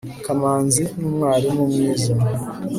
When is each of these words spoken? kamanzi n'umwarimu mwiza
kamanzi 0.25 0.83
n'umwarimu 0.99 1.63
mwiza 1.71 2.11